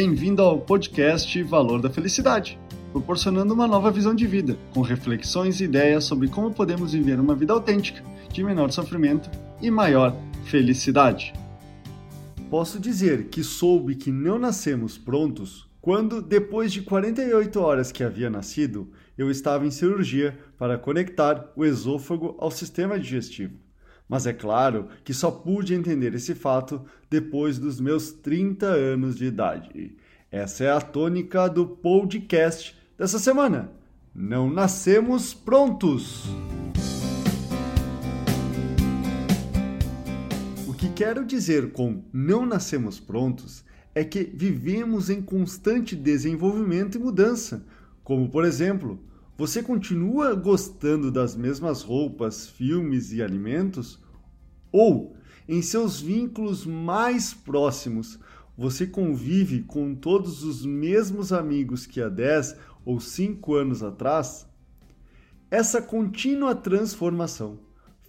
Bem-vindo 0.00 0.42
ao 0.42 0.60
podcast 0.60 1.42
Valor 1.42 1.82
da 1.82 1.90
Felicidade, 1.90 2.56
proporcionando 2.92 3.52
uma 3.52 3.66
nova 3.66 3.90
visão 3.90 4.14
de 4.14 4.28
vida, 4.28 4.56
com 4.72 4.80
reflexões 4.80 5.60
e 5.60 5.64
ideias 5.64 6.04
sobre 6.04 6.28
como 6.28 6.54
podemos 6.54 6.92
viver 6.92 7.18
uma 7.18 7.34
vida 7.34 7.52
autêntica, 7.52 8.00
de 8.32 8.44
menor 8.44 8.70
sofrimento 8.70 9.28
e 9.60 9.72
maior 9.72 10.14
felicidade. 10.44 11.32
Posso 12.48 12.78
dizer 12.78 13.24
que 13.24 13.42
soube 13.42 13.96
que 13.96 14.12
não 14.12 14.38
nascemos 14.38 14.96
prontos 14.96 15.68
quando, 15.80 16.22
depois 16.22 16.72
de 16.72 16.82
48 16.82 17.60
horas 17.60 17.90
que 17.90 18.04
havia 18.04 18.30
nascido, 18.30 18.92
eu 19.18 19.28
estava 19.28 19.66
em 19.66 19.70
cirurgia 19.72 20.38
para 20.56 20.78
conectar 20.78 21.50
o 21.56 21.64
esôfago 21.64 22.36
ao 22.38 22.52
sistema 22.52 23.00
digestivo. 23.00 23.58
Mas 24.08 24.26
é 24.26 24.32
claro 24.32 24.88
que 25.04 25.12
só 25.12 25.30
pude 25.30 25.74
entender 25.74 26.14
esse 26.14 26.34
fato 26.34 26.82
depois 27.10 27.58
dos 27.58 27.78
meus 27.78 28.10
30 28.10 28.66
anos 28.66 29.16
de 29.16 29.26
idade. 29.26 29.96
Essa 30.30 30.64
é 30.64 30.70
a 30.70 30.80
tônica 30.80 31.46
do 31.48 31.66
podcast 31.66 32.74
dessa 32.96 33.18
semana. 33.18 33.70
Não 34.14 34.50
nascemos 34.50 35.34
prontos! 35.34 36.24
O 40.66 40.72
que 40.72 40.88
quero 40.90 41.24
dizer 41.26 41.72
com 41.72 42.02
não 42.12 42.46
nascemos 42.46 42.98
prontos 42.98 43.62
é 43.94 44.04
que 44.04 44.24
vivemos 44.24 45.10
em 45.10 45.20
constante 45.20 45.94
desenvolvimento 45.94 46.96
e 46.96 47.00
mudança, 47.00 47.64
como 48.02 48.28
por 48.28 48.44
exemplo, 48.44 48.98
você 49.38 49.62
continua 49.62 50.34
gostando 50.34 51.12
das 51.12 51.36
mesmas 51.36 51.82
roupas, 51.82 52.48
filmes 52.48 53.12
e 53.12 53.22
alimentos? 53.22 54.02
Ou, 54.72 55.14
em 55.48 55.62
seus 55.62 56.00
vínculos 56.00 56.66
mais 56.66 57.32
próximos, 57.32 58.18
você 58.56 58.84
convive 58.84 59.62
com 59.62 59.94
todos 59.94 60.42
os 60.42 60.66
mesmos 60.66 61.32
amigos 61.32 61.86
que 61.86 62.02
há 62.02 62.08
10 62.08 62.56
ou 62.84 62.98
5 62.98 63.54
anos 63.54 63.80
atrás? 63.80 64.44
Essa 65.48 65.80
contínua 65.80 66.56
transformação 66.56 67.60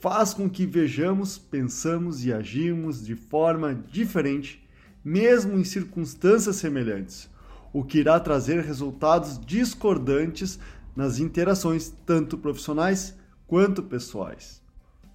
faz 0.01 0.33
com 0.33 0.49
que 0.49 0.65
vejamos, 0.65 1.37
pensamos 1.37 2.25
e 2.25 2.33
agimos 2.33 3.05
de 3.05 3.15
forma 3.15 3.75
diferente, 3.75 4.67
mesmo 5.05 5.59
em 5.59 5.63
circunstâncias 5.63 6.55
semelhantes, 6.55 7.29
o 7.71 7.83
que 7.83 7.99
irá 7.99 8.19
trazer 8.19 8.63
resultados 8.63 9.39
discordantes 9.45 10.57
nas 10.95 11.19
interações 11.19 11.93
tanto 12.05 12.37
profissionais 12.37 13.15
quanto 13.47 13.81
pessoais. 13.83 14.61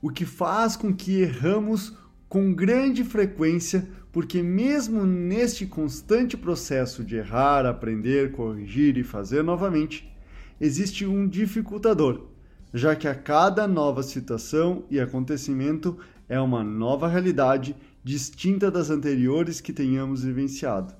O 0.03 0.11
que 0.11 0.25
faz 0.25 0.77
com 0.77 0.95
que 0.95 1.21
erramos 1.21 1.97
com 2.29 2.53
grande 2.53 3.05
frequência, 3.05 3.89
porque 4.11 4.43
mesmo 4.43 5.05
neste 5.05 5.67
constante 5.67 6.37
processo 6.37 7.05
de 7.05 7.17
errar, 7.17 7.65
aprender, 7.65 8.33
corrigir 8.33 8.97
e 8.97 9.05
fazer 9.05 9.43
novamente, 9.43 10.13
existe 10.61 11.07
um 11.07 11.29
dificultador, 11.29 12.27
já 12.73 12.97
que 12.97 13.07
a 13.07 13.15
cada 13.15 13.67
nova 13.69 14.03
situação 14.03 14.85
e 14.91 14.99
acontecimento 14.99 15.97
é 16.29 16.41
uma 16.41 16.65
nova 16.65 17.07
realidade 17.09 17.77
distinta 18.03 18.71
das 18.71 18.91
anteriores 18.91 19.61
que 19.61 19.73
tenhamos 19.73 20.25
vivenciado. 20.25 20.95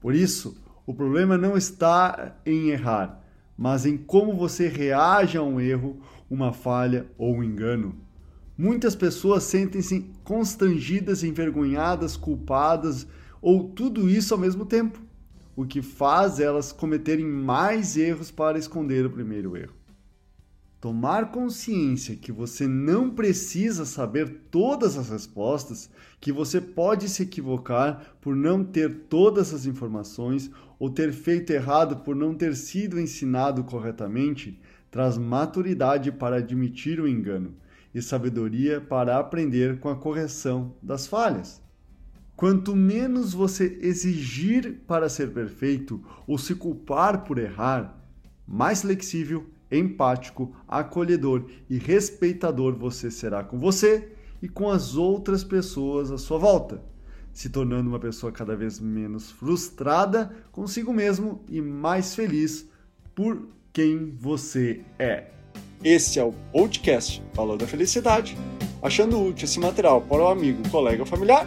Por 0.00 0.14
isso, 0.14 0.56
o 0.86 0.92
problema 0.92 1.38
não 1.38 1.56
está 1.56 2.36
em 2.44 2.70
errar, 2.70 3.23
mas 3.56 3.86
em 3.86 3.96
como 3.96 4.36
você 4.36 4.68
reage 4.68 5.38
a 5.38 5.42
um 5.42 5.60
erro, 5.60 6.00
uma 6.28 6.52
falha 6.52 7.06
ou 7.16 7.36
um 7.36 7.44
engano. 7.44 7.94
Muitas 8.56 8.94
pessoas 8.94 9.42
sentem-se 9.44 10.10
constrangidas, 10.22 11.24
envergonhadas, 11.24 12.16
culpadas 12.16 13.06
ou 13.42 13.68
tudo 13.68 14.08
isso 14.08 14.32
ao 14.32 14.40
mesmo 14.40 14.64
tempo, 14.64 15.00
o 15.56 15.64
que 15.64 15.82
faz 15.82 16.40
elas 16.40 16.72
cometerem 16.72 17.26
mais 17.26 17.96
erros 17.96 18.30
para 18.30 18.58
esconder 18.58 19.04
o 19.06 19.10
primeiro 19.10 19.56
erro. 19.56 19.83
Tomar 20.84 21.30
consciência 21.30 22.14
que 22.14 22.30
você 22.30 22.68
não 22.68 23.08
precisa 23.08 23.86
saber 23.86 24.42
todas 24.50 24.98
as 24.98 25.08
respostas, 25.08 25.88
que 26.20 26.30
você 26.30 26.60
pode 26.60 27.08
se 27.08 27.22
equivocar 27.22 28.14
por 28.20 28.36
não 28.36 28.62
ter 28.62 28.94
todas 29.08 29.54
as 29.54 29.64
informações 29.64 30.50
ou 30.78 30.90
ter 30.90 31.10
feito 31.10 31.54
errado 31.54 32.04
por 32.04 32.14
não 32.14 32.34
ter 32.34 32.54
sido 32.54 33.00
ensinado 33.00 33.64
corretamente, 33.64 34.60
traz 34.90 35.16
maturidade 35.16 36.12
para 36.12 36.36
admitir 36.36 37.00
o 37.00 37.08
engano 37.08 37.54
e 37.94 38.02
sabedoria 38.02 38.78
para 38.78 39.18
aprender 39.18 39.80
com 39.80 39.88
a 39.88 39.96
correção 39.96 40.74
das 40.82 41.06
falhas. 41.06 41.62
Quanto 42.36 42.76
menos 42.76 43.32
você 43.32 43.78
exigir 43.80 44.82
para 44.86 45.08
ser 45.08 45.32
perfeito 45.32 46.04
ou 46.26 46.36
se 46.36 46.54
culpar 46.54 47.24
por 47.24 47.38
errar, 47.38 47.98
mais 48.46 48.82
flexível 48.82 49.46
empático, 49.78 50.54
acolhedor 50.68 51.44
e 51.68 51.78
respeitador 51.78 52.74
você 52.76 53.10
será 53.10 53.42
com 53.42 53.58
você 53.58 54.12
e 54.42 54.48
com 54.48 54.70
as 54.70 54.96
outras 54.96 55.42
pessoas 55.42 56.10
à 56.10 56.18
sua 56.18 56.38
volta, 56.38 56.82
se 57.32 57.48
tornando 57.48 57.88
uma 57.88 57.98
pessoa 57.98 58.30
cada 58.30 58.54
vez 58.54 58.78
menos 58.78 59.30
frustrada 59.30 60.34
consigo 60.52 60.92
mesmo 60.92 61.42
e 61.48 61.60
mais 61.60 62.14
feliz 62.14 62.68
por 63.14 63.48
quem 63.72 64.10
você 64.10 64.82
é. 64.98 65.30
Esse 65.82 66.18
é 66.18 66.24
o 66.24 66.32
podcast 66.52 67.22
Valor 67.34 67.58
da 67.58 67.66
Felicidade. 67.66 68.36
Achando 68.82 69.22
útil 69.22 69.44
esse 69.44 69.58
material 69.58 70.00
para 70.00 70.22
o 70.22 70.28
amigo, 70.28 70.66
colega 70.70 71.02
ou 71.02 71.06
familiar, 71.06 71.46